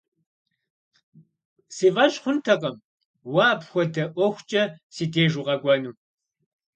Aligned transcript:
Си 1.75 1.87
фӀэщ 1.93 2.13
хъунтэкъым 2.23 2.75
уэ 3.31 3.43
апхуэдэ 3.53 4.03
ӀуэхукӀэ 4.15 4.63
си 4.95 5.05
деж 5.13 5.33
укъэкӀуэну. 5.39 5.93